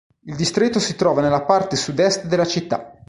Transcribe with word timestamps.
Il 0.25 0.35
distretto 0.35 0.79
si 0.79 0.95
trova 0.95 1.21
nella 1.21 1.43
parte 1.43 1.75
sud-est 1.75 2.25
della 2.25 2.47
città. 2.47 2.97